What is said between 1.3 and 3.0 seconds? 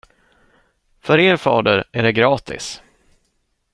fader, är det gratis.